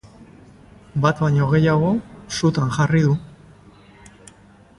[1.03, 1.91] Bat baino gehiago
[2.39, 3.15] sutan jarri du.